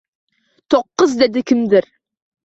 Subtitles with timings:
[0.75, 1.91] To`qqiz dedi kimdir